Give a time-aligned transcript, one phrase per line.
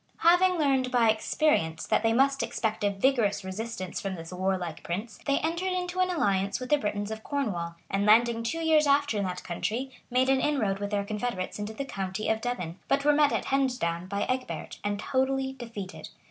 [0.31, 5.19] ]Having learned, by experience, that they must expect a vigorous resistance from this warlike prince,
[5.27, 9.15] they entered into an alliance with the Britons of Cornwall; and, landing two years after
[9.17, 13.05] in that country, made an inroad with their confederates into the county of Devon, but
[13.05, 16.09] were met at Hengesdown by Egbert, and totally defeated.